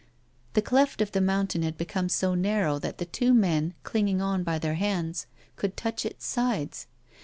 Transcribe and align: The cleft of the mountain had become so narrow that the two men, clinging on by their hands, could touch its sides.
The 0.53 0.63
cleft 0.63 0.99
of 0.99 1.11
the 1.11 1.21
mountain 1.21 1.61
had 1.61 1.77
become 1.77 2.09
so 2.09 2.33
narrow 2.33 2.79
that 2.79 2.97
the 2.97 3.05
two 3.05 3.35
men, 3.35 3.75
clinging 3.83 4.19
on 4.19 4.41
by 4.43 4.57
their 4.57 4.73
hands, 4.73 5.27
could 5.57 5.77
touch 5.77 6.07
its 6.07 6.25
sides. 6.25 6.87